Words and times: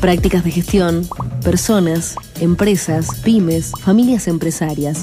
Prácticas 0.00 0.44
de 0.44 0.50
gestión, 0.50 1.06
personas, 1.44 2.16
empresas, 2.40 3.20
pymes, 3.22 3.72
familias 3.82 4.28
empresarias. 4.28 5.02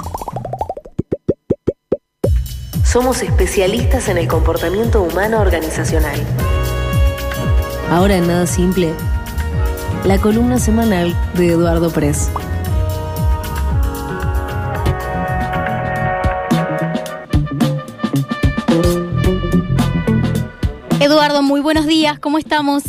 Somos 2.84 3.22
especialistas 3.22 4.10
en 4.10 4.18
el 4.18 4.28
comportamiento 4.28 5.04
humano 5.04 5.40
organizacional. 5.40 6.20
Ahora 7.92 8.18
en 8.18 8.26
Nada 8.26 8.48
Simple, 8.48 8.92
la 10.04 10.18
columna 10.18 10.58
semanal 10.58 11.16
de 11.36 11.50
Eduardo 11.50 11.92
Press. 11.92 12.32
Eduardo, 21.00 21.44
muy 21.44 21.62
buenos 21.62 21.86
días, 21.86 22.18
¿cómo 22.18 22.40
estamos? 22.40 22.84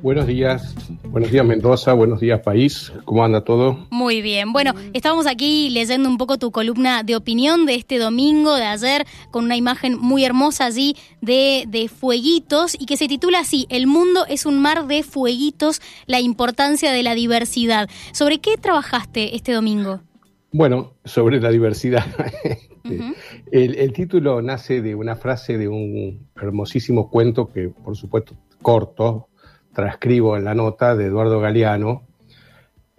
Buenos 0.00 0.26
días, 0.28 0.74
buenos 1.10 1.30
días 1.30 1.44
Mendoza, 1.44 1.92
buenos 1.92 2.20
días 2.20 2.40
país, 2.40 2.92
¿cómo 3.04 3.24
anda 3.24 3.42
todo? 3.42 3.86
Muy 3.90 4.22
bien, 4.22 4.52
bueno, 4.52 4.72
estábamos 4.92 5.26
aquí 5.26 5.68
leyendo 5.70 6.08
un 6.08 6.18
poco 6.18 6.38
tu 6.38 6.50
columna 6.50 7.02
de 7.02 7.16
opinión 7.16 7.66
de 7.66 7.74
este 7.74 7.98
domingo, 7.98 8.54
de 8.54 8.64
ayer, 8.64 9.04
con 9.30 9.44
una 9.44 9.56
imagen 9.56 9.98
muy 9.98 10.24
hermosa 10.24 10.66
allí 10.66 10.96
de, 11.20 11.64
de 11.68 11.88
fueguitos 11.88 12.76
y 12.78 12.86
que 12.86 12.96
se 12.96 13.08
titula 13.08 13.40
así, 13.40 13.66
El 13.70 13.86
mundo 13.86 14.24
es 14.28 14.46
un 14.46 14.60
mar 14.60 14.86
de 14.86 15.02
fueguitos, 15.02 15.80
la 16.06 16.20
importancia 16.20 16.92
de 16.92 17.02
la 17.02 17.14
diversidad. 17.14 17.88
¿Sobre 18.12 18.38
qué 18.38 18.56
trabajaste 18.56 19.34
este 19.34 19.52
domingo? 19.52 20.00
Bueno, 20.52 20.94
sobre 21.04 21.40
la 21.40 21.50
diversidad. 21.50 22.04
el, 23.52 23.92
título 23.92 24.42
nace 24.42 24.80
de 24.80 24.94
una 24.94 25.16
frase 25.16 25.58
de 25.58 25.68
un 25.68 26.28
hermosísimo 26.40 27.08
cuento 27.10 27.48
que, 27.48 27.68
por 27.68 27.96
supuesto, 27.96 28.34
corto, 28.62 29.28
transcribo 29.72 30.36
en 30.36 30.44
la 30.44 30.54
nota 30.54 30.96
de 30.96 31.06
Eduardo 31.06 31.40
Galeano, 31.40 32.02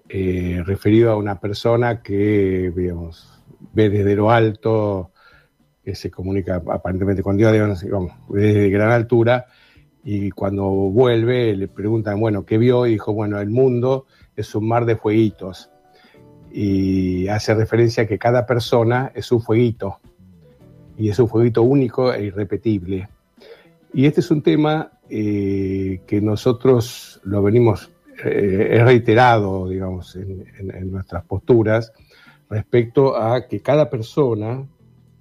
eh, 0.09 0.61
referido 0.65 1.11
a 1.11 1.15
una 1.15 1.39
persona 1.39 2.01
que, 2.01 2.71
digamos, 2.75 3.43
ve 3.73 3.89
desde 3.89 4.15
lo 4.15 4.31
alto, 4.31 5.11
que 5.83 5.95
se 5.95 6.11
comunica 6.11 6.55
aparentemente 6.55 7.23
con 7.23 7.37
Dios, 7.37 7.51
digamos, 7.53 8.11
desde 8.29 8.69
gran 8.69 8.91
altura, 8.91 9.45
y 10.03 10.31
cuando 10.31 10.65
vuelve 10.65 11.55
le 11.55 11.67
preguntan, 11.67 12.19
bueno, 12.19 12.45
¿qué 12.45 12.57
vio? 12.57 12.85
Y 12.85 12.91
dijo, 12.91 13.13
bueno, 13.13 13.39
el 13.39 13.49
mundo 13.49 14.05
es 14.35 14.53
un 14.55 14.67
mar 14.67 14.85
de 14.85 14.95
fueguitos 14.95 15.69
y 16.51 17.27
hace 17.27 17.53
referencia 17.53 18.03
a 18.03 18.07
que 18.07 18.17
cada 18.17 18.45
persona 18.45 19.11
es 19.15 19.31
un 19.31 19.41
fueguito 19.41 19.99
y 20.97 21.09
es 21.09 21.19
un 21.19 21.27
fueguito 21.27 21.61
único 21.63 22.13
e 22.13 22.25
irrepetible. 22.25 23.09
Y 23.93 24.05
este 24.05 24.21
es 24.21 24.31
un 24.31 24.41
tema 24.41 24.91
eh, 25.13 26.03
que 26.07 26.21
nosotros 26.21 27.19
lo 27.25 27.43
venimos, 27.43 27.91
eh, 28.23 28.81
reiterado, 28.81 29.67
digamos, 29.67 30.15
en, 30.15 30.89
nuestras 30.89 31.25
posturas 31.25 31.91
respecto 32.49 33.17
a 33.17 33.45
que 33.45 33.59
cada 33.59 33.89
persona, 33.89 34.65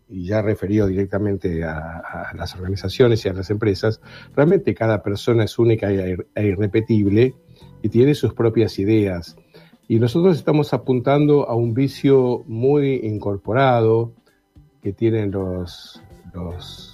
y 0.08 0.26
ya 0.26 0.42
referido 0.42 0.86
directamente 0.86 1.64
a, 1.64 2.32
las 2.36 2.54
organizaciones 2.54 3.24
y 3.26 3.30
a 3.30 3.32
las 3.32 3.50
empresas, 3.50 4.00
realmente 4.36 4.76
cada 4.76 5.02
persona 5.02 5.42
es 5.42 5.58
única 5.58 5.90
e, 5.90 6.16
e 6.36 6.46
irrepetible 6.46 7.34
y 7.82 7.88
tiene 7.88 8.14
sus 8.14 8.32
propias 8.32 8.78
ideas. 8.78 9.36
Y 9.88 9.98
nosotros 9.98 10.36
estamos 10.36 10.72
apuntando 10.72 11.48
a 11.48 11.56
un 11.56 11.74
vicio 11.74 12.44
muy 12.46 13.00
incorporado 13.02 14.12
que 14.82 14.92
tienen 14.92 15.32
los, 15.32 16.00
los 16.32 16.89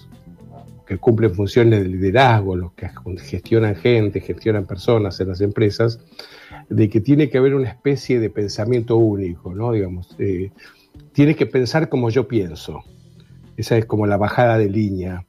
que 0.86 0.98
cumplen 0.98 1.34
funciones 1.34 1.82
de 1.82 1.88
liderazgo, 1.88 2.54
los 2.56 2.72
que 2.72 2.88
gestionan 3.18 3.74
gente, 3.74 4.20
gestionan 4.20 4.66
personas 4.66 5.18
en 5.20 5.28
las 5.28 5.40
empresas, 5.40 5.98
de 6.68 6.88
que 6.88 7.00
tiene 7.00 7.28
que 7.28 7.38
haber 7.38 7.54
una 7.54 7.68
especie 7.68 8.20
de 8.20 8.30
pensamiento 8.30 8.96
único, 8.96 9.52
¿no? 9.52 9.72
Digamos, 9.72 10.14
eh, 10.18 10.52
tiene 11.12 11.34
que 11.34 11.46
pensar 11.46 11.88
como 11.88 12.08
yo 12.10 12.28
pienso. 12.28 12.84
Esa 13.56 13.76
es 13.76 13.86
como 13.86 14.06
la 14.06 14.16
bajada 14.16 14.58
de 14.58 14.70
línea. 14.70 15.26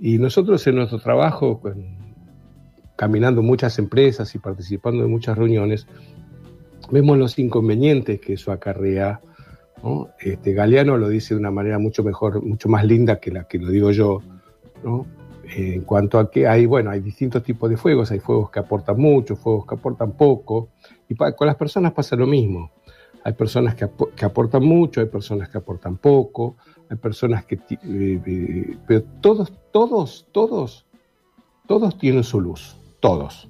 Y 0.00 0.18
nosotros 0.18 0.66
en 0.66 0.76
nuestro 0.76 0.98
trabajo, 0.98 1.60
caminando 2.96 3.42
muchas 3.42 3.78
empresas 3.78 4.34
y 4.34 4.38
participando 4.38 5.04
en 5.04 5.10
muchas 5.10 5.36
reuniones, 5.36 5.86
vemos 6.90 7.18
los 7.18 7.38
inconvenientes 7.38 8.20
que 8.20 8.34
eso 8.34 8.50
acarrea. 8.50 9.20
Este, 10.20 10.52
Galeano 10.54 10.96
lo 10.96 11.08
dice 11.08 11.34
de 11.34 11.40
una 11.40 11.50
manera 11.50 11.78
mucho 11.78 12.02
mejor, 12.02 12.42
mucho 12.42 12.68
más 12.68 12.84
linda 12.84 13.20
que 13.20 13.30
la 13.30 13.44
que 13.44 13.58
lo 13.58 13.70
digo 13.70 13.90
yo, 13.90 14.22
en 15.44 15.82
cuanto 15.82 16.18
a 16.18 16.30
que 16.30 16.46
hay, 16.46 16.66
bueno, 16.66 16.90
hay 16.90 17.00
distintos 17.00 17.42
tipos 17.42 17.70
de 17.70 17.76
fuegos, 17.76 18.10
hay 18.10 18.20
fuegos 18.20 18.50
que 18.50 18.58
aportan 18.58 18.98
mucho, 18.98 19.36
fuegos 19.36 19.66
que 19.66 19.74
aportan 19.74 20.12
poco, 20.12 20.70
y 21.08 21.14
con 21.14 21.46
las 21.46 21.56
personas 21.56 21.92
pasa 21.92 22.16
lo 22.16 22.26
mismo. 22.26 22.72
Hay 23.24 23.32
personas 23.32 23.74
que, 23.74 23.84
aportan 24.24 24.64
mucho, 24.64 25.00
hay 25.00 25.06
personas 25.06 25.48
que 25.48 25.58
aportan 25.58 25.96
poco, 25.96 26.56
hay 26.88 26.96
personas 26.96 27.44
que... 27.44 27.56
Eh, 27.56 28.20
eh, 28.24 28.76
pero 28.86 29.02
todos, 29.20 29.52
todos, 29.72 30.28
todos, 30.30 30.86
todos 31.66 31.98
tienen 31.98 32.22
su 32.22 32.40
luz, 32.40 32.76
todos 33.00 33.48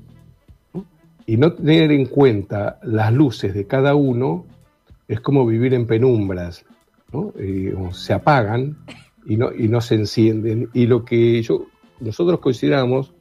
y 1.27 1.37
no 1.37 1.53
tener 1.53 1.91
en 1.91 2.07
cuenta 2.07 2.79
las 2.83 3.13
luces 3.13 3.53
de 3.53 3.67
cada 3.67 3.95
uno 3.97 4.47
es 5.09 5.21
como 5.21 5.45
vivir 5.45 5.75
en 5.75 5.87
penumbras. 5.87 6.65
Eh, 7.39 7.75
se 7.93 8.13
apagan 8.13 8.79
y 9.27 9.37
no, 9.37 9.53
y 9.53 9.69
no 9.69 9.81
se 9.81 9.97
encienden. 9.97 10.71
Y 10.73 10.87
lo 10.87 11.05
que 11.05 11.43
yo, 11.43 11.67
nosotros 12.01 12.41
consideramos 12.41 13.13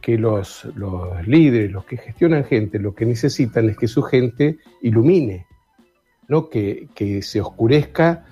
que 0.00 0.18
los, 0.18 0.66
los 0.74 1.26
líderes, 1.26 1.72
los 1.72 1.84
que 1.84 1.96
gestionan 1.96 2.44
gente, 2.44 2.78
lo 2.78 2.94
que 2.94 3.06
necesitan 3.06 3.70
es 3.70 3.76
que 3.76 3.88
su 3.88 4.02
gente 4.02 4.58
ilumine, 4.82 5.46
no 6.28 6.48
que, 6.48 6.88
se 7.22 7.40
oscurezca 7.40 8.26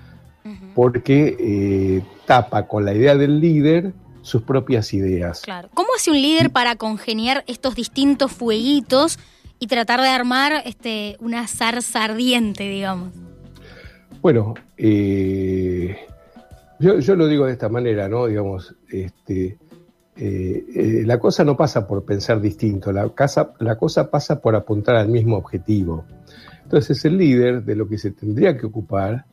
porque 0.75 1.37
eh, 1.39 2.03
tapa 2.25 2.67
con 2.67 2.85
la 2.85 2.93
idea 2.93 3.15
del 3.15 3.39
líder 3.39 3.93
sus 4.21 4.41
propias 4.41 4.93
ideas. 4.93 5.41
Claro. 5.41 5.69
¿Cómo 5.73 5.89
hace 5.95 6.11
un 6.11 6.21
líder 6.21 6.51
para 6.51 6.75
congeniar 6.75 7.43
estos 7.47 7.75
distintos 7.75 8.31
fueguitos 8.31 9.19
y 9.59 9.67
tratar 9.67 10.01
de 10.01 10.09
armar 10.09 10.63
este, 10.65 11.17
una 11.19 11.47
zarza 11.47 12.03
ardiente, 12.03 12.67
digamos? 12.67 13.13
Bueno, 14.21 14.53
eh, 14.77 15.97
yo, 16.79 17.15
lo 17.15 17.27
digo 17.27 17.45
de 17.45 17.53
esta 17.53 17.69
manera, 17.69 18.07
¿no? 18.07 18.27
Digamos, 18.27 18.75
este, 18.89 19.57
eh, 20.15 20.65
eh, 20.75 21.03
la 21.05 21.19
cosa 21.19 21.43
no 21.43 21.55
pasa 21.55 21.87
por 21.87 22.03
pensar 22.03 22.41
distinto, 22.41 22.91
la, 22.91 23.09
casa, 23.09 23.53
la 23.59 23.77
cosa 23.77 24.09
pasa 24.09 24.41
por 24.41 24.55
apuntar 24.55 24.95
al 24.95 25.09
mismo 25.09 25.37
objetivo. 25.37 26.05
Entonces 26.63 27.03
el 27.05 27.17
líder 27.17 27.63
de 27.63 27.75
lo 27.75 27.87
que 27.87 27.97
se 27.97 28.11
tendría 28.11 28.57
que 28.57 28.65
ocupar 28.65 29.25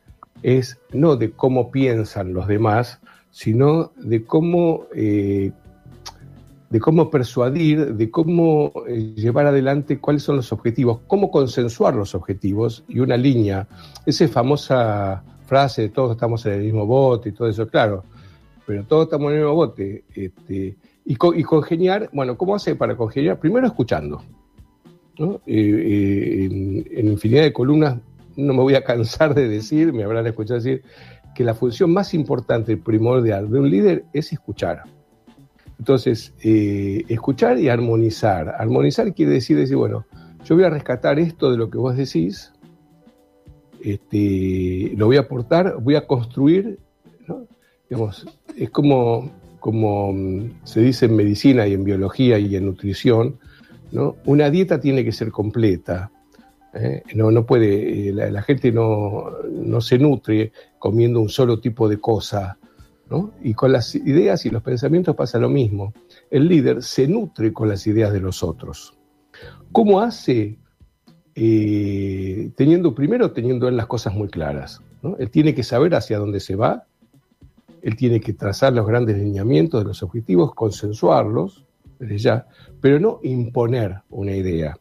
es 0.43 0.79
no 0.91 1.15
de 1.15 1.31
cómo 1.31 1.71
piensan 1.71 2.33
los 2.33 2.47
demás, 2.47 2.99
sino 3.31 3.91
de 3.95 4.25
cómo, 4.25 4.87
eh, 4.95 5.51
de 6.69 6.79
cómo 6.79 7.09
persuadir, 7.09 7.95
de 7.95 8.09
cómo 8.09 8.71
llevar 8.85 9.47
adelante 9.47 9.99
cuáles 9.99 10.23
son 10.23 10.37
los 10.37 10.51
objetivos, 10.51 10.99
cómo 11.07 11.31
consensuar 11.31 11.95
los 11.95 12.15
objetivos 12.15 12.83
y 12.87 12.99
una 12.99 13.17
línea. 13.17 13.67
Esa 14.05 14.27
famosa 14.27 15.23
frase 15.51 15.89
todos 15.89 16.11
estamos 16.11 16.45
en 16.45 16.53
el 16.53 16.61
mismo 16.61 16.85
bote 16.85 17.27
y 17.27 17.31
todo 17.33 17.49
eso, 17.49 17.67
claro, 17.67 18.05
pero 18.65 18.85
todos 18.85 19.03
estamos 19.03 19.31
en 19.31 19.39
el 19.39 19.43
mismo 19.43 19.55
bote. 19.55 20.05
Este, 20.15 20.77
y, 21.03 21.15
congeniar, 21.43 22.09
bueno, 22.13 22.37
¿cómo 22.37 22.55
hace 22.55 22.73
para 22.75 22.95
congeniar? 22.95 23.37
Primero 23.37 23.67
escuchando. 23.67 24.23
Eh, 25.45 26.47
en, 26.49 26.87
en, 26.89 27.07
infinidad 27.09 27.43
de 27.43 27.51
columnas 27.51 27.97
no 28.37 28.53
me 28.53 28.61
voy 28.61 28.75
a 28.75 28.83
cansar 28.85 29.35
de 29.35 29.49
decir, 29.49 29.91
me 29.91 30.05
habrán 30.05 30.25
escuchado 30.25 30.61
decir, 30.61 30.83
que 31.35 31.43
la 31.43 31.53
función 31.53 31.91
más 31.91 32.13
importante 32.13 32.71
y 32.71 32.77
primordial 32.77 33.51
de 33.51 33.59
un 33.59 33.69
líder 33.69 34.05
es 34.13 34.31
escuchar. 34.31 34.83
Entonces, 35.77 36.33
eh, 36.41 37.03
escuchar 37.09 37.59
y 37.59 37.67
armonizar. 37.67 38.55
Armonizar 38.57 39.13
quiere 39.13 39.33
decir, 39.33 39.57
decir, 39.57 39.75
bueno, 39.75 40.05
yo 40.45 40.55
voy 40.55 40.63
a 40.63 40.69
rescatar 40.69 41.19
esto 41.19 41.51
de 41.51 41.57
lo 41.57 41.69
que 41.69 41.77
vos 41.77 41.97
decís, 41.97 42.53
este, 43.83 44.93
lo 44.95 45.07
voy 45.07 45.17
a 45.17 45.21
aportar, 45.21 45.77
voy 45.79 45.95
a 45.95 46.05
construir, 46.05 46.79
Digamos, 47.91 48.25
es 48.55 48.69
como, 48.69 49.29
como 49.59 50.13
mm, 50.13 50.61
se 50.63 50.79
dice 50.79 51.07
en 51.07 51.15
medicina 51.17 51.67
y 51.67 51.73
en 51.73 51.83
biología 51.83 52.39
y 52.39 52.55
en 52.55 52.65
nutrición, 52.67 53.37
¿no? 53.91 54.15
Una 54.23 54.49
dieta 54.49 54.79
tiene 54.79 55.03
que 55.03 55.11
ser 55.11 55.29
completa, 55.29 56.09
¿eh? 56.73 57.03
no, 57.15 57.31
no 57.31 57.45
puede, 57.45 58.07
eh, 58.07 58.13
la, 58.13 58.41
gente 58.43 58.71
no, 58.71 59.25
no, 59.51 59.81
se 59.81 59.99
nutre 59.99 60.53
comiendo 60.79 61.19
un 61.19 61.27
solo 61.27 61.59
tipo 61.59 61.89
de 61.89 61.99
cosa, 61.99 62.57
¿no? 63.09 63.33
Y 63.43 63.53
con 63.55 63.73
las 63.73 63.93
ideas 63.93 64.45
y 64.45 64.51
los 64.51 64.63
pensamientos 64.63 65.13
pasa 65.13 65.37
lo 65.37 65.49
mismo. 65.49 65.93
El 66.29 66.47
líder 66.47 66.83
se 66.83 67.09
nutre 67.09 67.51
con 67.51 67.67
las 67.67 67.85
ideas 67.87 68.13
de 68.13 68.21
los 68.21 68.41
otros. 68.41 68.97
¿Cómo 69.73 69.99
hace? 69.99 70.59
Eh, 71.33 72.51
teniendo 72.55 72.93
primero 72.93 73.31
teniendo 73.31 73.67
él 73.67 73.77
las 73.77 73.87
cosas 73.87 74.13
muy 74.13 74.27
claras. 74.27 74.81
Él 75.17 75.29
tiene 75.29 75.55
que 75.55 75.63
saber 75.63 75.95
hacia 75.95 76.19
dónde 76.19 76.39
se 76.39 76.55
va, 76.55 76.85
él 77.81 77.95
tiene 77.95 78.19
que 78.19 78.33
trazar 78.33 78.73
los 78.73 78.85
grandes 78.85 79.17
lineamientos 79.17 79.81
de 79.81 79.87
los 79.87 80.03
objetivos, 80.03 80.53
consensuarlos 80.53 81.65
desde 81.99 82.17
ya, 82.17 82.47
pero 82.79 82.99
no 82.99 83.19
imponer 83.23 84.01
una 84.09 84.35
idea. 84.35 84.77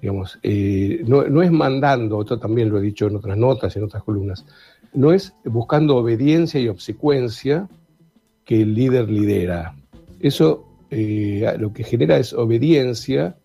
Digamos, 0.00 0.38
eh, 0.42 1.02
no, 1.06 1.42
es 1.42 1.50
mandando, 1.50 2.20
esto 2.20 2.38
también 2.38 2.68
lo 2.68 2.78
he 2.78 2.82
dicho 2.82 3.06
en 3.06 3.16
otras 3.16 3.36
notas, 3.36 3.74
en 3.76 3.84
otras 3.84 4.02
columnas, 4.02 4.44
no 4.92 5.12
es 5.12 5.34
buscando 5.44 5.96
obediencia 5.96 6.60
y 6.60 6.68
obsecuencia 6.68 7.68
que 8.44 8.62
el 8.62 8.74
líder 8.74 9.10
lidera. 9.10 9.74
Eso 10.20 10.66
eh, 10.90 11.54
lo 11.58 11.72
que 11.72 11.84
genera 11.84 12.18
es 12.18 12.32
obediencia 12.32 13.36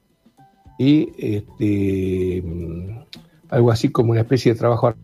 y 0.80 1.12
este, 1.18 2.42
algo 3.50 3.70
así 3.70 3.92
como 3.92 4.12
una 4.12 4.22
especie 4.22 4.54
de 4.54 4.58
trabajo. 4.58 4.96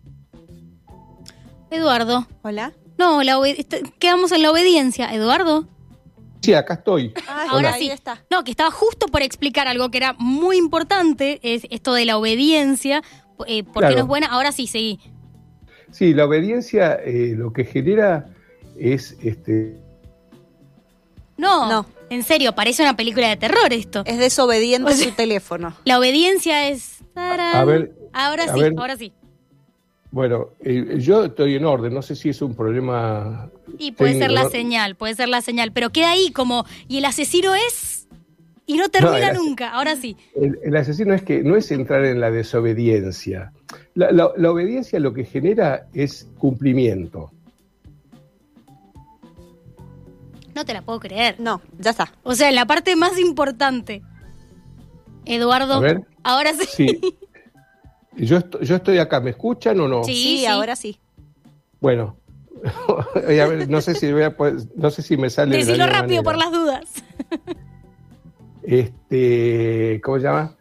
Eduardo. 1.70 2.26
Hola. 2.44 2.72
No, 2.98 3.22
la 3.24 3.38
quedamos 4.00 4.32
en 4.32 4.42
la 4.42 4.52
obediencia. 4.52 5.14
Eduardo. 5.14 5.68
Sí, 6.42 6.54
acá 6.54 6.76
estoy. 6.76 7.14
Ahora 7.50 7.74
sí. 7.74 7.90
está. 7.90 8.24
No, 8.32 8.46
que 8.46 8.52
estaba 8.52 8.72
justo 8.72 9.08
por 9.08 9.22
explicar 9.22 9.68
algo 9.68 9.92
que 9.92 9.98
era 9.98 10.16
muy 10.18 10.58
importante, 10.58 11.40
es 11.44 11.68
esto 11.70 11.94
de 11.94 12.06
la 12.06 12.18
obediencia, 12.18 13.04
eh, 13.46 13.64
porque 13.66 13.96
no 13.96 14.00
es 14.00 14.08
buena. 14.08 14.28
Ahora 14.28 14.54
sí, 14.54 14.68
seguí. 14.68 15.00
Sí, 15.92 16.14
la 16.14 16.26
obediencia 16.26 16.94
eh, 17.04 17.34
lo 17.36 17.52
que 17.52 17.66
genera 17.66 18.30
es 18.78 19.18
este. 19.22 19.78
No, 21.38 21.68
no, 21.68 21.86
en 22.10 22.24
serio, 22.24 22.54
parece 22.54 22.84
una 22.84 22.96
película 22.96 23.30
de 23.30 23.38
terror 23.38 23.72
esto. 23.72 24.04
Es 24.06 24.18
desobediente 24.18 24.94
su 24.96 25.12
teléfono. 25.12 25.76
La 25.86 26.00
obediencia 26.00 26.70
es. 26.70 27.04
A 27.16 27.64
ver. 27.66 27.94
Ahora 28.14 28.54
sí, 28.54 28.62
ahora 28.78 28.98
sí. 28.98 29.14
Bueno, 30.16 30.52
eh, 30.62 30.96
yo 31.00 31.26
estoy 31.26 31.56
en 31.56 31.66
orden, 31.66 31.94
no 31.94 32.02
sé 32.02 32.16
si 32.16 32.30
es 32.30 32.42
un 32.42 32.56
problema. 32.56 33.50
Y 33.78 33.92
puede 33.92 34.18
ser 34.18 34.32
la 34.32 34.50
señal, 34.50 34.96
puede 34.96 35.14
ser 35.14 35.28
la 35.28 35.42
señal, 35.42 35.74
pero 35.74 35.90
queda 35.90 36.12
ahí 36.12 36.32
como, 36.32 36.66
y 36.88 37.00
el 37.00 37.06
asesino 37.06 37.54
es. 37.54 38.08
Y 38.66 38.78
no 38.78 38.88
termina 38.88 39.34
nunca, 39.34 39.72
ahora 39.72 39.98
sí. 39.98 40.16
El, 40.34 40.74
asesino 40.76 41.14
es 41.14 41.22
que 41.22 41.44
no 41.44 41.58
es 41.58 41.70
entrar 41.70 42.06
en 42.06 42.22
la 42.22 42.32
desobediencia. 42.32 43.52
La, 43.94 44.28
obediencia 44.50 45.00
lo 45.02 45.14
que 45.14 45.26
genera 45.26 45.88
es 45.94 46.30
cumplimiento. 46.38 47.32
No 50.56 50.66
te 50.66 50.74
la 50.74 50.82
puedo 50.82 51.00
creer. 51.00 51.36
No, 51.40 51.62
ya 51.78 51.92
está. 51.92 52.12
O 52.24 52.34
sea, 52.34 52.52
la 52.52 52.66
parte 52.66 52.96
más 52.96 53.20
importante. 53.20 54.02
Eduardo, 55.26 55.84
ahora 56.24 56.54
sí. 56.54 56.66
sí. 56.76 57.18
Yo, 58.18 58.40
yo 58.62 58.78
estoy 58.78 58.98
acá, 59.00 59.20
¿me 59.20 59.32
escuchan 59.32 59.80
o 59.82 59.88
no? 59.88 60.04
Sí, 60.06 60.46
ahora 60.46 60.76
sí. 60.76 61.00
Bueno, 61.82 62.18
no 63.68 63.82
sé 63.82 63.96
si 63.96 64.12
voy 64.12 64.24
a 64.24 64.36
no 64.76 64.90
sé 64.90 65.02
si 65.02 65.18
me 65.18 65.30
sale. 65.30 65.58
Decilo 65.58 65.86
rápido 65.88 66.24
por 66.24 66.38
las 66.38 66.52
dudas. 66.52 66.86
Este, 68.64 70.02
¿cómo 70.04 70.18
se 70.18 70.24
llama? 70.24 70.56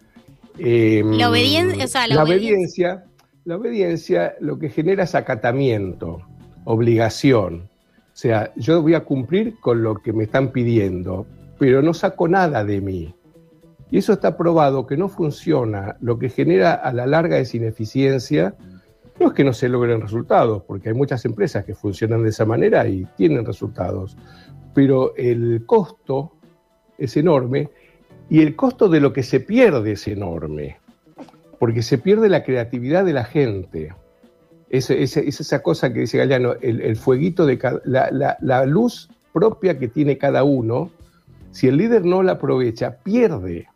Em, 0.58 1.12
la 1.12 1.30
obediencia, 1.30 1.84
o 1.84 1.88
sea, 1.88 2.06
la, 2.06 2.22
obediencia, 2.22 3.04
la 3.44 3.56
obediencia 3.56 4.34
lo 4.40 4.58
que 4.58 4.68
genera 4.68 5.04
es 5.04 5.14
acatamiento, 5.14 6.20
obligación. 6.64 7.70
O 8.14 8.16
sea, 8.16 8.52
yo 8.54 8.80
voy 8.80 8.94
a 8.94 9.02
cumplir 9.02 9.58
con 9.58 9.82
lo 9.82 9.96
que 9.96 10.12
me 10.12 10.22
están 10.22 10.52
pidiendo, 10.52 11.26
pero 11.58 11.82
no 11.82 11.92
saco 11.92 12.28
nada 12.28 12.64
de 12.64 12.80
mí. 12.80 13.12
Y 13.90 13.98
eso 13.98 14.12
está 14.12 14.36
probado 14.36 14.86
que 14.86 14.96
no 14.96 15.08
funciona. 15.08 15.96
Lo 16.00 16.16
que 16.16 16.28
genera 16.28 16.74
a 16.74 16.92
la 16.92 17.06
larga 17.06 17.38
es 17.38 17.56
ineficiencia. 17.56 18.54
No 19.18 19.26
es 19.26 19.32
que 19.32 19.42
no 19.42 19.52
se 19.52 19.68
logren 19.68 20.00
resultados, 20.00 20.62
porque 20.62 20.90
hay 20.90 20.94
muchas 20.94 21.24
empresas 21.24 21.64
que 21.64 21.74
funcionan 21.74 22.22
de 22.22 22.28
esa 22.28 22.44
manera 22.44 22.86
y 22.86 23.04
tienen 23.16 23.44
resultados. 23.44 24.16
Pero 24.74 25.16
el 25.16 25.64
costo 25.66 26.34
es 26.96 27.16
enorme 27.16 27.70
y 28.30 28.42
el 28.42 28.54
costo 28.54 28.88
de 28.88 29.00
lo 29.00 29.12
que 29.12 29.24
se 29.24 29.40
pierde 29.40 29.92
es 29.92 30.06
enorme, 30.06 30.78
porque 31.58 31.82
se 31.82 31.98
pierde 31.98 32.28
la 32.28 32.44
creatividad 32.44 33.04
de 33.04 33.12
la 33.12 33.24
gente. 33.24 33.92
Es, 34.74 34.90
esa 34.90 35.62
cosa 35.62 35.92
que 35.92 36.00
dice 36.00 36.18
Galeano, 36.18 36.54
el, 36.60 36.96
fueguito 36.96 37.46
de 37.46 37.60
la, 37.84 38.66
luz 38.66 39.08
propia 39.32 39.78
que 39.78 39.86
tiene 39.86 40.18
cada 40.18 40.42
uno, 40.42 40.90
si 41.52 41.68
el 41.68 41.76
líder 41.76 42.04
no 42.04 42.24
la 42.24 42.32
aprovecha, 42.32 42.98
pierde. 43.04 43.68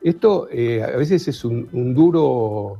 Esto 0.00 0.46
eh, 0.52 0.84
a 0.84 0.96
veces 0.96 1.26
es 1.26 1.44
un, 1.44 1.94
duro, 1.96 2.78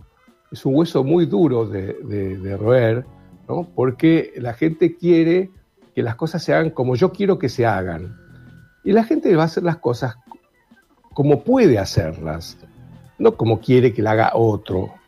es 0.53 0.65
un 0.65 0.77
hueso 0.77 1.03
muy 1.03 1.27
duro 1.27 1.67
de, 1.67 2.57
roer, 2.57 3.05
¿no? 3.49 3.69
porque 3.75 4.33
la 4.37 4.55
gente 4.55 4.97
quiere 4.97 5.51
que 5.93 6.05
las 6.05 6.15
cosas 6.15 6.45
se 6.45 6.55
hagan 6.55 6.71
como 6.71 6.95
yo 6.95 7.11
quiero 7.11 7.41
que 7.41 7.49
se 7.49 7.67
hagan. 7.67 8.17
Y 8.85 8.93
la 8.93 9.03
gente 9.03 9.35
va 9.35 9.43
a 9.43 9.47
hacer 9.47 9.65
las 9.65 9.79
cosas 9.79 10.15
como 11.15 11.43
puede 11.43 11.81
hacerlas, 11.81 12.57
no 13.19 13.37
como 13.37 13.59
quiere 13.59 13.93
que 13.93 14.03
la 14.03 14.13
haga 14.13 14.31
otro. 14.35 15.00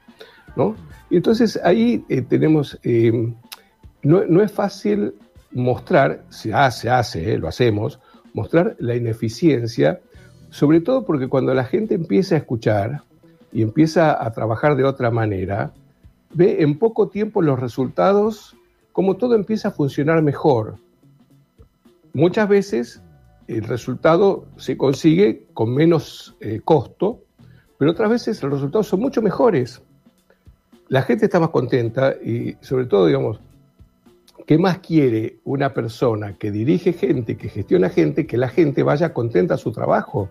¿No? 0.56 0.76
Y 1.10 1.16
entonces 1.16 1.60
ahí 1.62 2.04
eh, 2.08 2.22
tenemos, 2.22 2.78
eh, 2.82 3.32
no, 4.02 4.42
es 4.42 4.52
fácil 4.52 5.14
mostrar, 5.52 6.24
se 6.30 6.54
hace, 6.54 6.88
hace, 6.90 7.38
lo 7.38 7.48
hacemos, 7.48 8.00
mostrar 8.32 8.76
la 8.78 8.96
ineficiencia 8.96 10.00
sobre 10.52 10.82
todo 10.82 11.06
porque 11.06 11.28
cuando 11.28 11.54
la 11.54 11.64
gente 11.64 11.94
empieza 11.94 12.34
a 12.34 12.38
escuchar 12.38 13.02
y 13.52 13.62
empieza 13.62 14.22
a 14.22 14.30
trabajar 14.32 14.76
de 14.76 14.84
otra 14.84 15.10
manera, 15.10 15.72
ve 16.34 16.62
en 16.62 16.78
poco 16.78 17.08
tiempo 17.08 17.40
los 17.40 17.58
resultados, 17.58 18.54
como 18.92 19.16
todo 19.16 19.34
empieza 19.34 19.68
a 19.68 19.70
funcionar 19.70 20.20
mejor. 20.20 20.76
Muchas 22.12 22.50
veces 22.50 23.02
el 23.48 23.64
resultado 23.64 24.44
se 24.56 24.76
consigue 24.76 25.46
con 25.54 25.74
menos 25.74 26.36
eh, 26.40 26.60
costo, 26.62 27.20
pero 27.78 27.92
otras 27.92 28.10
veces 28.10 28.42
los 28.42 28.52
resultados 28.52 28.88
son 28.88 29.00
mucho 29.00 29.22
mejores. 29.22 29.82
La 30.92 31.00
gente 31.00 31.24
está 31.24 31.40
más 31.40 31.48
contenta 31.48 32.14
y 32.22 32.54
sobre 32.60 32.84
todo, 32.84 33.06
digamos, 33.06 33.40
¿qué 34.46 34.58
más 34.58 34.80
quiere 34.80 35.38
una 35.42 35.72
persona 35.72 36.36
que 36.36 36.50
dirige 36.50 36.92
gente, 36.92 37.38
que 37.38 37.48
gestiona 37.48 37.88
gente, 37.88 38.26
que 38.26 38.36
la 38.36 38.50
gente 38.50 38.82
vaya 38.82 39.14
contenta 39.14 39.54
a 39.54 39.56
su 39.56 39.72
trabajo? 39.72 40.28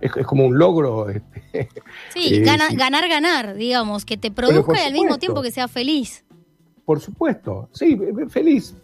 es, 0.00 0.12
como 0.24 0.46
un 0.46 0.56
logro. 0.56 1.08
Este, 1.10 1.68
sí, 2.14 2.34
eh, 2.34 2.40
ganar, 2.42 3.08
ganar, 3.08 3.56
digamos, 3.56 4.04
que 4.04 4.16
te 4.16 4.30
produzca 4.30 4.80
y 4.80 4.86
al 4.86 4.92
mismo 4.92 5.18
tiempo 5.18 5.42
que 5.42 5.50
sea 5.50 5.66
feliz. 5.66 6.24
Por 6.84 7.00
supuesto, 7.00 7.68
sí, 7.72 7.98
feliz, 8.28 8.76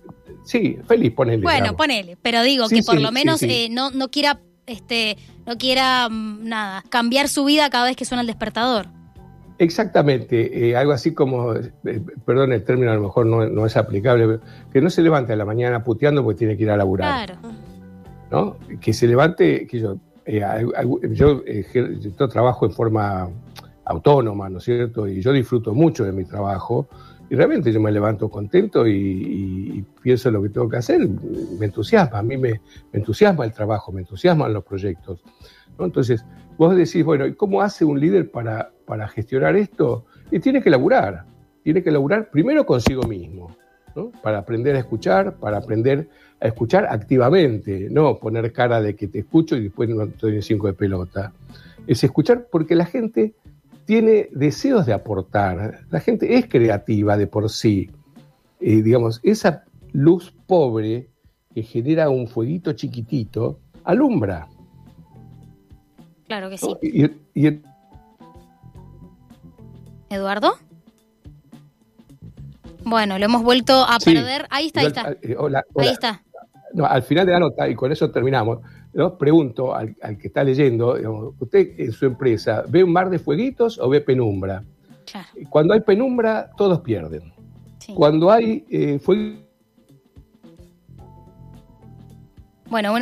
sí, 0.44 0.78
feliz, 0.88 1.12
ponele. 1.12 1.44
Bueno, 1.44 1.76
ponele, 1.76 2.16
pero 2.20 2.42
digo 2.42 2.68
que 2.68 2.82
por 2.82 3.00
lo 3.00 3.12
menos 3.12 3.40
eh, 3.44 3.68
no, 3.70 3.92
no 3.92 4.10
quiera, 4.10 4.40
este, 4.66 5.16
no 5.46 5.58
quiera 5.58 6.08
mm, 6.08 6.48
nada, 6.48 6.82
cambiar 6.88 7.28
su 7.28 7.44
vida 7.44 7.70
cada 7.70 7.84
vez 7.84 7.94
que 7.94 8.04
suena 8.04 8.22
el 8.22 8.26
despertador. 8.26 8.97
Exactamente, 9.58 10.68
eh, 10.68 10.76
algo 10.76 10.92
así 10.92 11.12
como, 11.12 11.54
perdón, 12.24 12.52
el 12.52 12.62
término 12.62 12.92
a 12.92 12.94
lo 12.94 13.02
mejor 13.02 13.26
no, 13.26 13.44
no, 13.46 13.66
es 13.66 13.76
aplicable, 13.76 14.38
que 14.72 14.80
no 14.80 14.88
se 14.88 15.02
levante 15.02 15.32
a 15.32 15.36
la 15.36 15.44
mañana 15.44 15.82
puteando 15.82 16.22
porque 16.22 16.38
tiene 16.38 16.56
que 16.56 16.62
ir 16.62 16.70
a 16.70 16.76
laburar. 16.76 17.26
Claro. 17.26 17.40
¿no? 18.30 18.56
Que 18.80 18.92
se 18.92 19.06
levante, 19.06 19.66
que 19.66 19.80
yo, 19.80 19.96
eh, 20.26 20.42
yo, 21.10 21.44
yo, 21.44 22.28
trabajo 22.28 22.66
en 22.66 22.72
forma 22.72 23.28
autónoma, 23.84 24.48
¿no 24.48 24.58
es 24.58 24.64
cierto? 24.64 25.08
Y 25.08 25.22
yo 25.22 25.32
disfruto 25.32 25.74
mucho 25.74 26.04
de 26.04 26.12
mi 26.12 26.24
trabajo 26.24 26.88
y 27.30 27.34
realmente 27.34 27.72
yo 27.72 27.80
me 27.80 27.90
levanto 27.90 28.30
contento 28.30 28.86
y, 28.86 29.84
pienso 30.02 30.28
en 30.28 30.34
lo 30.34 30.42
que 30.42 30.50
tengo 30.50 30.68
que 30.68 30.76
hacer, 30.76 31.06
me 31.58 31.66
entusiasma, 31.66 32.18
a 32.18 32.22
mí 32.22 32.36
me, 32.36 32.60
entusiasma 32.92 33.44
el 33.44 33.52
trabajo, 33.52 33.92
me 33.92 34.00
entusiasman 34.00 34.52
los 34.52 34.64
proyectos. 34.64 35.20
Entonces, 35.78 36.24
vos 36.56 36.74
decís, 36.74 37.04
bueno, 37.04 37.26
¿y 37.26 37.34
cómo 37.34 37.60
hace 37.60 37.84
un 37.84 38.00
líder 38.00 38.30
para, 38.30 38.70
para 38.88 39.06
gestionar 39.06 39.54
esto? 39.54 40.06
Y 40.30 40.40
tiene 40.40 40.62
que 40.62 40.70
laburar, 40.70 41.24
tiene 41.62 41.82
que 41.82 41.90
laburar 41.90 42.30
primero 42.30 42.64
consigo 42.64 43.02
mismo, 43.02 43.54
¿no? 43.94 44.10
para 44.22 44.38
aprender 44.38 44.74
a 44.74 44.80
escuchar, 44.80 45.36
para 45.36 45.58
aprender 45.58 46.08
a 46.40 46.48
escuchar 46.48 46.86
activamente, 46.88 47.88
no 47.90 48.18
poner 48.18 48.52
cara 48.52 48.80
de 48.80 48.96
que 48.96 49.06
te 49.06 49.20
escucho 49.20 49.56
y 49.56 49.64
después 49.64 49.88
no 49.90 50.04
estoy 50.04 50.36
en 50.36 50.42
cinco 50.42 50.66
de 50.66 50.72
pelota. 50.72 51.32
Es 51.86 52.02
escuchar 52.02 52.46
porque 52.50 52.74
la 52.74 52.86
gente 52.86 53.34
tiene 53.84 54.28
deseos 54.32 54.86
de 54.86 54.92
aportar, 54.92 55.80
la 55.90 56.00
gente 56.00 56.36
es 56.36 56.48
creativa 56.48 57.16
de 57.16 57.26
por 57.26 57.48
sí. 57.50 57.90
Eh, 58.60 58.82
digamos, 58.82 59.20
esa 59.22 59.64
luz 59.92 60.34
pobre 60.46 61.08
que 61.54 61.62
genera 61.62 62.10
un 62.10 62.28
fueguito 62.28 62.72
chiquitito, 62.72 63.58
alumbra. 63.84 64.48
Claro 66.26 66.50
que 66.50 66.58
sí. 66.58 66.68
¿Eduardo? 70.10 70.54
Bueno, 72.84 73.18
lo 73.18 73.24
hemos 73.24 73.42
vuelto 73.42 73.84
a 73.84 73.98
perder. 73.98 74.46
Ahí 74.50 74.66
está, 74.66 74.80
ahí 74.80 74.86
está. 74.86 75.10
Eh, 75.22 75.36
ahí 75.76 75.88
está 75.88 76.22
al 76.84 77.02
final 77.02 77.26
de 77.26 77.32
la 77.32 77.40
nota, 77.40 77.68
y 77.68 77.74
con 77.74 77.92
eso 77.92 78.10
terminamos, 78.10 78.58
pregunto 79.18 79.74
al, 79.74 79.94
que 80.18 80.28
está 80.28 80.44
leyendo, 80.44 81.34
¿usted 81.38 81.74
en 81.78 81.92
su 81.92 82.06
empresa 82.06 82.64
ve 82.68 82.84
un 82.84 82.92
mar 82.92 83.10
de 83.10 83.18
fueguitos 83.18 83.78
o 83.78 83.88
ve 83.88 84.00
penumbra? 84.00 84.62
Cuando 85.48 85.74
hay 85.74 85.80
penumbra, 85.80 86.50
todos 86.56 86.80
pierden. 86.80 87.32
Cuando 87.94 88.30
hay 88.30 88.66
eh, 88.68 89.00
Bueno, 92.68 92.94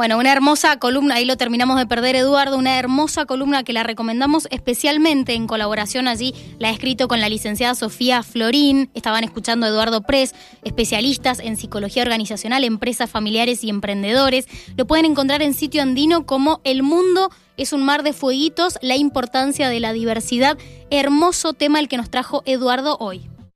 Bueno, 0.00 0.16
una 0.16 0.32
hermosa 0.32 0.78
columna, 0.78 1.16
ahí 1.16 1.26
lo 1.26 1.36
terminamos 1.36 1.76
de 1.76 1.84
perder 1.84 2.16
Eduardo, 2.16 2.56
una 2.56 2.78
hermosa 2.78 3.26
columna 3.26 3.64
que 3.64 3.74
la 3.74 3.82
recomendamos 3.82 4.48
especialmente 4.50 5.34
en 5.34 5.46
colaboración 5.46 6.08
allí, 6.08 6.34
la 6.58 6.68
ha 6.68 6.70
escrito 6.70 7.06
con 7.06 7.20
la 7.20 7.28
licenciada 7.28 7.74
Sofía 7.74 8.22
Florín, 8.22 8.88
estaban 8.94 9.24
escuchando 9.24 9.66
a 9.66 9.68
Eduardo 9.68 10.00
Press, 10.00 10.34
especialistas 10.64 11.38
en 11.38 11.58
psicología 11.58 12.02
organizacional, 12.02 12.64
empresas 12.64 13.10
familiares 13.10 13.62
y 13.62 13.68
emprendedores. 13.68 14.46
Lo 14.74 14.86
pueden 14.86 15.04
encontrar 15.04 15.42
en 15.42 15.52
sitio 15.52 15.82
andino 15.82 16.24
como 16.24 16.62
El 16.64 16.82
Mundo 16.82 17.28
es 17.58 17.74
un 17.74 17.84
mar 17.84 18.02
de 18.02 18.14
fueguitos, 18.14 18.78
la 18.80 18.96
importancia 18.96 19.68
de 19.68 19.80
la 19.80 19.92
diversidad, 19.92 20.56
hermoso 20.88 21.52
tema 21.52 21.78
el 21.78 21.88
que 21.88 21.98
nos 21.98 22.08
trajo 22.08 22.42
Eduardo 22.46 22.96
hoy. 23.00 23.28